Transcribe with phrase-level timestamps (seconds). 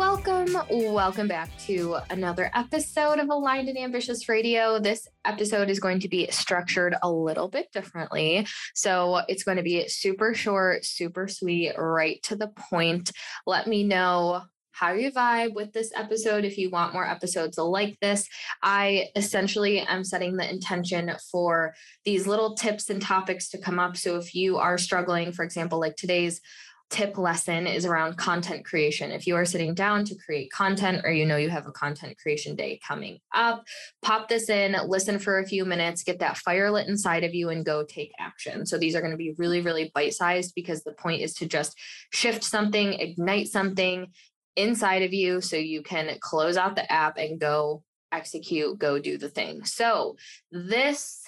[0.00, 4.78] Welcome, welcome back to another episode of Aligned and Ambitious Radio.
[4.78, 8.46] This episode is going to be structured a little bit differently.
[8.74, 13.12] So it's going to be super short, super sweet, right to the point.
[13.46, 14.40] Let me know
[14.70, 18.26] how you vibe with this episode if you want more episodes like this.
[18.62, 21.74] I essentially am setting the intention for
[22.06, 23.98] these little tips and topics to come up.
[23.98, 26.40] So if you are struggling, for example, like today's
[26.90, 29.12] tip lesson is around content creation.
[29.12, 32.18] If you are sitting down to create content or you know you have a content
[32.18, 33.64] creation day coming up,
[34.02, 37.48] pop this in, listen for a few minutes, get that fire lit inside of you
[37.48, 38.66] and go take action.
[38.66, 41.46] So these are going to be really, really bite sized because the point is to
[41.46, 41.78] just
[42.12, 44.08] shift something, ignite something
[44.56, 49.16] inside of you so you can close out the app and go execute, go do
[49.16, 49.64] the thing.
[49.64, 50.16] So
[50.50, 51.22] this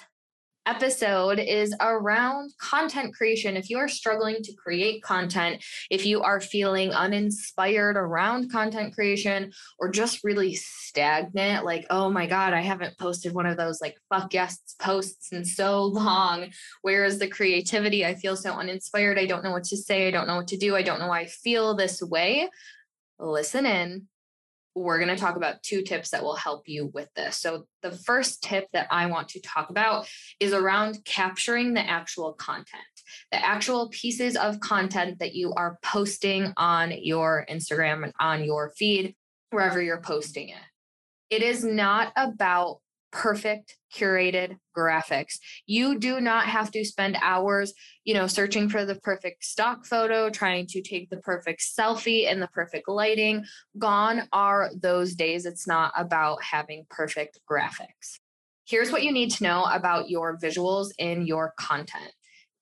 [0.67, 3.57] episode is around content creation.
[3.57, 9.53] If you are struggling to create content, if you are feeling uninspired around content creation,
[9.79, 13.97] or just really stagnant, like, oh my God, I haven't posted one of those like
[14.09, 16.47] fuck yes posts in so long.
[16.83, 18.05] Where is the creativity?
[18.05, 19.19] I feel so uninspired.
[19.19, 20.09] I don't know what to say.
[20.09, 20.77] I don't know what to do.
[20.77, 22.49] I don't know why I feel this way.
[23.19, 24.09] Listen in
[24.75, 27.37] we're going to talk about two tips that will help you with this.
[27.37, 30.09] So, the first tip that I want to talk about
[30.41, 32.83] is around capturing the actual content,
[33.31, 38.71] the actual pieces of content that you are posting on your Instagram and on your
[38.77, 39.15] feed,
[39.51, 40.57] wherever you're posting it.
[41.31, 42.79] It is not about
[43.13, 45.39] perfect curated graphics.
[45.67, 47.75] You do not have to spend hours,
[48.05, 52.43] you know, searching for the perfect stock photo, trying to take the perfect selfie and
[52.43, 53.45] the perfect lighting.
[53.79, 55.47] Gone are those days.
[55.47, 58.19] It's not about having perfect graphics.
[58.65, 62.13] Here's what you need to know about your visuals in your content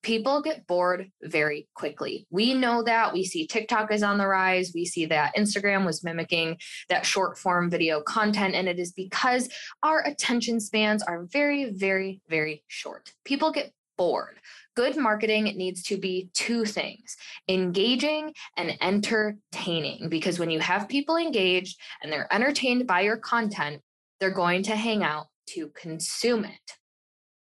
[0.03, 2.27] people get bored very quickly.
[2.29, 3.13] We know that.
[3.13, 4.71] We see TikTok is on the rise.
[4.73, 6.57] We see that Instagram was mimicking
[6.89, 8.55] that short form video content.
[8.55, 9.49] And it is because
[9.83, 13.13] our attention spans are very, very, very short.
[13.25, 14.39] People get bored.
[14.75, 17.17] Good marketing needs to be two things
[17.47, 20.09] engaging and entertaining.
[20.09, 23.81] Because when you have people engaged and they're entertained by your content,
[24.19, 26.77] they're going to hang out to consume it.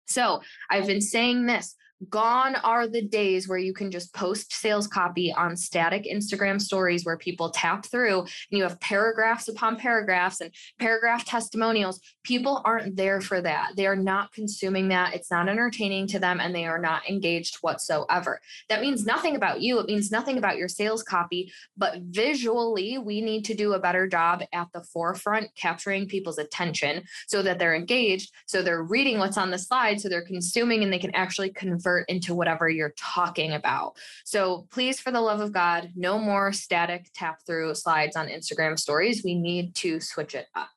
[0.07, 1.77] So I've been saying this
[2.09, 7.05] Gone are the days where you can just post sales copy on static Instagram stories
[7.05, 12.01] where people tap through and you have paragraphs upon paragraphs and paragraph testimonials.
[12.23, 13.73] People aren't there for that.
[13.77, 15.15] They are not consuming that.
[15.15, 18.41] It's not entertaining to them and they are not engaged whatsoever.
[18.71, 19.79] That means nothing about you.
[19.79, 24.07] It means nothing about your sales copy, but visually, we need to do a better
[24.07, 29.37] job at the forefront capturing people's attention so that they're engaged, so they're reading what's
[29.37, 33.53] on the slide, so they're consuming and they can actually convert into whatever you're talking
[33.53, 33.97] about.
[34.25, 38.79] So please, for the love of God, no more static tap through slides on Instagram
[38.79, 39.23] stories.
[39.25, 40.69] We need to switch it up.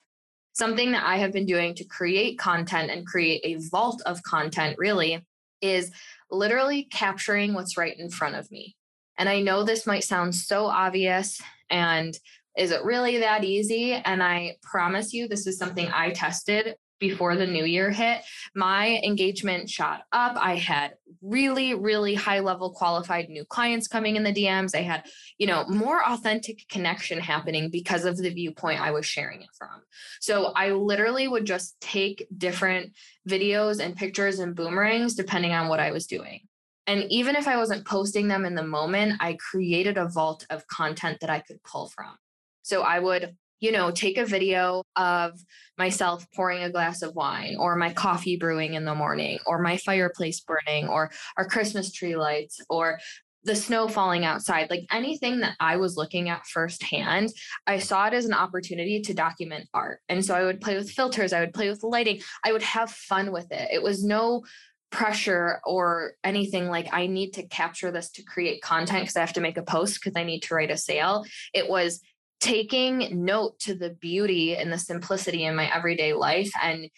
[0.54, 4.76] Something that I have been doing to create content and create a vault of content
[4.78, 5.26] really
[5.62, 5.92] is
[6.30, 8.76] literally capturing what's right in front of me.
[9.18, 12.18] And I know this might sound so obvious and
[12.56, 13.94] is it really that easy?
[13.94, 18.22] And I promise you, this is something I tested before the new year hit,
[18.56, 20.38] my engagement shot up.
[20.38, 24.74] I had really, really high level qualified new clients coming in the DMs.
[24.74, 25.06] I had,
[25.38, 29.82] you know, more authentic connection happening because of the viewpoint I was sharing it from.
[30.22, 32.94] So I literally would just take different
[33.28, 36.48] videos and pictures and boomerangs depending on what I was doing.
[36.88, 40.68] And even if I wasn't posting them in the moment, I created a vault of
[40.68, 42.16] content that I could pull from.
[42.62, 45.40] So I would you know, take a video of
[45.78, 49.78] myself pouring a glass of wine or my coffee brewing in the morning or my
[49.78, 53.00] fireplace burning or our Christmas tree lights or
[53.46, 57.30] the snow falling outside, like anything that I was looking at firsthand,
[57.66, 60.02] I saw it as an opportunity to document art.
[60.10, 62.92] And so I would play with filters, I would play with lighting, I would have
[62.92, 63.70] fun with it.
[63.72, 64.44] It was no
[64.92, 69.34] pressure or anything like I need to capture this to create content because I have
[69.34, 71.26] to make a post because I need to write a sale.
[71.54, 72.02] It was
[72.44, 76.90] taking note to the beauty and the simplicity in my everyday life and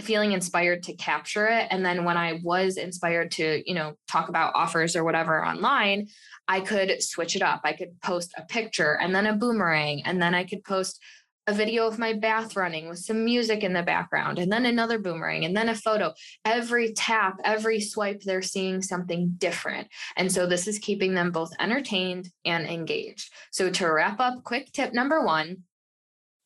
[0.00, 1.68] feeling inspired to capture it.
[1.70, 6.08] And then when i was inspired to you know talk about offers or whatever online
[6.48, 7.60] i could switch it up.
[7.64, 11.02] I could post a picture and then a boomerang and then i could post
[11.46, 14.98] a video of my bath running with some music in the background, and then another
[14.98, 16.12] boomerang, and then a photo.
[16.44, 19.88] Every tap, every swipe, they're seeing something different.
[20.16, 23.32] And so this is keeping them both entertained and engaged.
[23.50, 25.64] So to wrap up, quick tip number one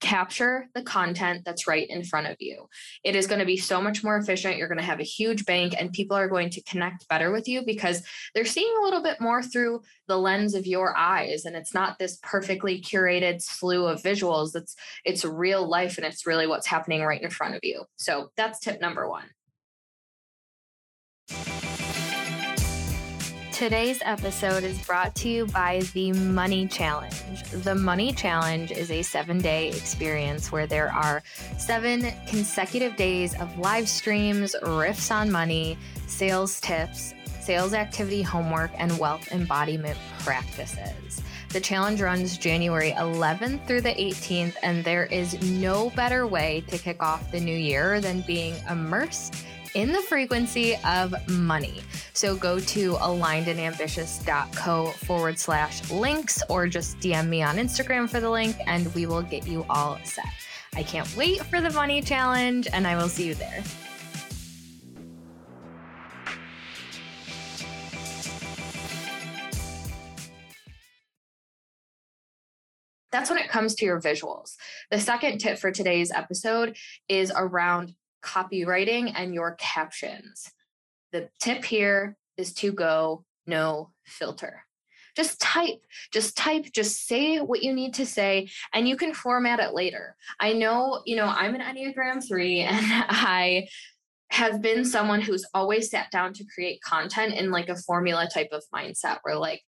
[0.00, 2.66] capture the content that's right in front of you.
[3.04, 4.56] It is going to be so much more efficient.
[4.56, 7.48] You're going to have a huge bank and people are going to connect better with
[7.48, 8.02] you because
[8.34, 11.98] they're seeing a little bit more through the lens of your eyes and it's not
[11.98, 14.54] this perfectly curated slew of visuals.
[14.54, 17.84] It's it's real life and it's really what's happening right in front of you.
[17.96, 19.24] So that's tip number 1.
[23.58, 27.42] Today's episode is brought to you by the Money Challenge.
[27.50, 31.24] The Money Challenge is a seven day experience where there are
[31.58, 35.76] seven consecutive days of live streams, riffs on money,
[36.06, 41.20] sales tips, sales activity homework, and wealth embodiment practices.
[41.48, 46.78] The challenge runs January 11th through the 18th, and there is no better way to
[46.78, 49.34] kick off the new year than being immersed
[49.74, 51.82] in the frequency of money.
[52.12, 58.30] So go to alignedandambitious.co forward slash links or just DM me on Instagram for the
[58.30, 60.26] link and we will get you all set.
[60.74, 63.64] I can't wait for the money challenge and I will see you there.
[73.10, 74.56] That's when it comes to your visuals.
[74.90, 76.76] The second tip for today's episode
[77.08, 80.50] is around copywriting and your captions.
[81.12, 84.64] The tip here is to go no filter.
[85.16, 85.80] Just type,
[86.12, 90.14] just type, just say what you need to say, and you can format it later.
[90.38, 93.68] I know, you know, I'm an Enneagram 3 and I
[94.30, 98.50] have been someone who's always sat down to create content in like a formula type
[98.52, 99.62] of mindset where like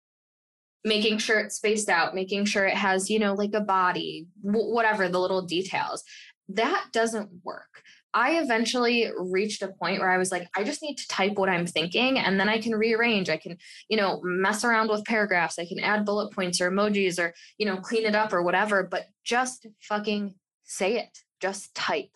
[0.84, 5.08] making sure it's spaced out, making sure it has, you know, like a body, whatever
[5.08, 6.02] the little details.
[6.48, 7.82] That doesn't work.
[8.14, 11.48] I eventually reached a point where I was like, I just need to type what
[11.48, 13.28] I'm thinking and then I can rearrange.
[13.28, 13.58] I can,
[13.88, 15.58] you know, mess around with paragraphs.
[15.58, 18.82] I can add bullet points or emojis or, you know, clean it up or whatever,
[18.82, 20.34] but just fucking
[20.64, 21.18] say it.
[21.40, 22.08] Just type.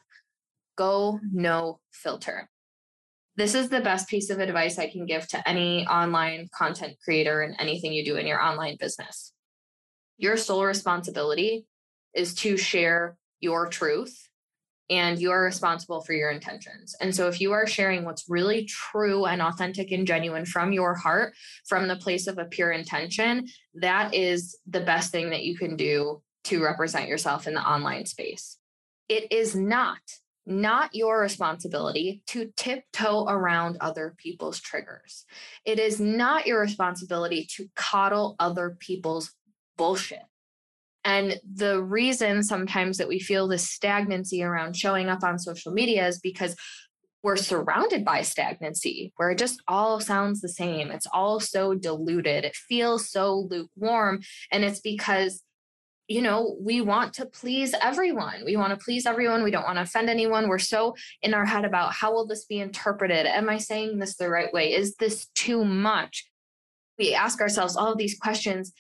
[0.76, 2.48] Go no filter.
[3.36, 7.42] This is the best piece of advice I can give to any online content creator
[7.42, 9.32] and anything you do in your online business.
[10.16, 11.66] Your sole responsibility
[12.14, 14.28] is to share your truth
[14.90, 16.94] and you are responsible for your intentions.
[17.00, 20.94] And so, if you are sharing what's really true and authentic and genuine from your
[20.94, 21.34] heart,
[21.66, 25.76] from the place of a pure intention, that is the best thing that you can
[25.76, 28.58] do to represent yourself in the online space.
[29.08, 30.00] It is not
[30.44, 35.24] not your responsibility to tiptoe around other people's triggers.
[35.64, 39.32] It is not your responsibility to coddle other people's
[39.76, 40.22] bullshit.
[41.04, 46.06] And the reason sometimes that we feel this stagnancy around showing up on social media
[46.06, 46.56] is because
[47.22, 50.90] we're surrounded by stagnancy where it just all sounds the same.
[50.90, 52.44] It's all so diluted.
[52.44, 54.20] It feels so lukewarm.
[54.50, 55.42] And it's because,
[56.08, 58.44] you know, we want to please everyone.
[58.44, 59.44] We want to please everyone.
[59.44, 60.48] We don't want to offend anyone.
[60.48, 63.26] We're so in our head about how will this be interpreted?
[63.26, 64.72] Am I saying this the right way?
[64.72, 66.26] Is this too much?
[66.98, 68.72] We ask ourselves all these questions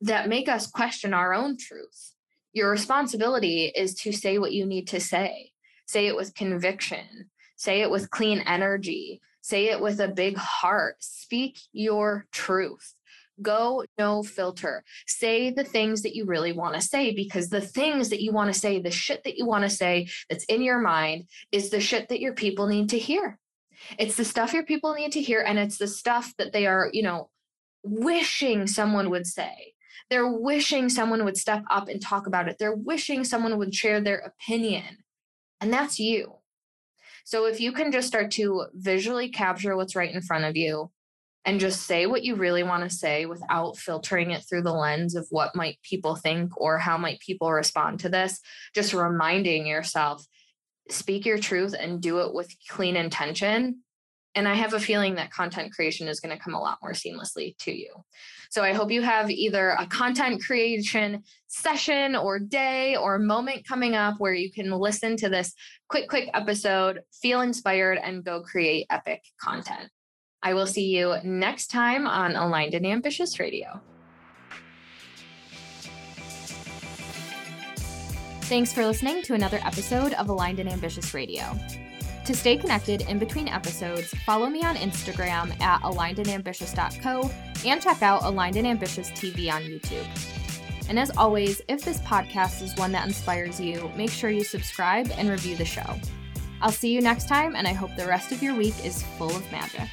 [0.00, 2.14] that make us question our own truth.
[2.52, 5.52] Your responsibility is to say what you need to say.
[5.86, 7.30] Say it with conviction.
[7.56, 9.20] Say it with clean energy.
[9.40, 10.96] Say it with a big heart.
[11.00, 12.94] Speak your truth.
[13.40, 14.84] Go no filter.
[15.06, 18.52] Say the things that you really want to say because the things that you want
[18.52, 21.80] to say, the shit that you want to say that's in your mind is the
[21.80, 23.38] shit that your people need to hear.
[23.98, 26.90] It's the stuff your people need to hear and it's the stuff that they are,
[26.92, 27.30] you know,
[27.84, 29.74] wishing someone would say.
[30.10, 32.56] They're wishing someone would step up and talk about it.
[32.58, 34.98] They're wishing someone would share their opinion.
[35.60, 36.36] And that's you.
[37.24, 40.90] So if you can just start to visually capture what's right in front of you
[41.44, 45.14] and just say what you really want to say without filtering it through the lens
[45.14, 48.40] of what might people think or how might people respond to this,
[48.74, 50.24] just reminding yourself
[50.90, 53.80] speak your truth and do it with clean intention.
[54.38, 56.92] And I have a feeling that content creation is going to come a lot more
[56.92, 57.92] seamlessly to you.
[58.50, 63.96] So I hope you have either a content creation session or day or moment coming
[63.96, 65.52] up where you can listen to this
[65.88, 69.90] quick, quick episode, feel inspired, and go create epic content.
[70.40, 73.80] I will see you next time on Aligned and Ambitious Radio.
[78.42, 81.58] Thanks for listening to another episode of Aligned and Ambitious Radio.
[82.28, 87.30] To stay connected in between episodes, follow me on Instagram at alignedandambitious.co
[87.64, 90.06] and check out Aligned and Ambitious TV on YouTube.
[90.90, 95.10] And as always, if this podcast is one that inspires you, make sure you subscribe
[95.16, 95.98] and review the show.
[96.60, 99.34] I'll see you next time, and I hope the rest of your week is full
[99.34, 99.88] of magic.